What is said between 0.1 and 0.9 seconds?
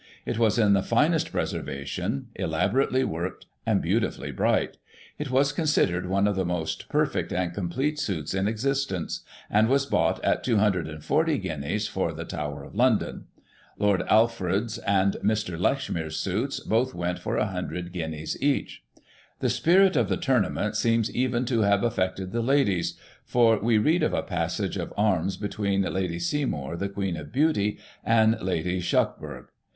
It was in the